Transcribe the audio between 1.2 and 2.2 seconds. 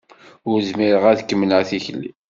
kemmleɣ tikli.